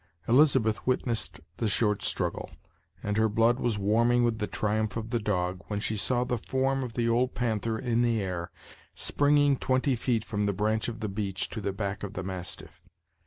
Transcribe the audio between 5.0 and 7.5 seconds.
the dog, when she saw the form of the old